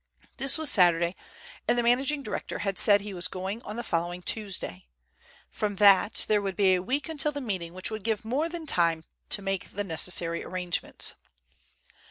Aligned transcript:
This 0.37 0.57
was 0.57 0.71
Saturday, 0.71 1.15
and 1.67 1.77
the 1.77 1.83
managing 1.83 2.23
director 2.23 2.57
had 2.65 2.79
said 2.79 3.01
he 3.01 3.13
was 3.13 3.27
going 3.27 3.61
on 3.61 3.75
the 3.75 3.83
following 3.83 4.23
Tuesday. 4.23 4.87
From 5.51 5.75
that 5.75 6.25
there 6.27 6.41
would 6.41 6.55
be 6.55 6.73
a 6.73 6.81
week 6.81 7.07
until 7.07 7.31
the 7.31 7.39
meeting, 7.39 7.75
which 7.75 7.91
would 7.91 8.03
give 8.03 8.25
more 8.25 8.49
than 8.49 8.65
time 8.65 9.05
to 9.29 9.43
make 9.43 9.73
the 9.75 9.83
necessary 9.83 10.43
arrangements. 10.43 11.13